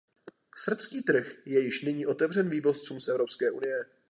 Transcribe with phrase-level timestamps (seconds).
[0.55, 3.85] Srbský trh je již nyní otevřen vývozcům z Evropské unie.